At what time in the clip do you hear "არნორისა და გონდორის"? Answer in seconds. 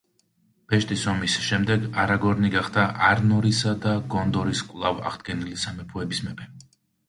3.11-4.67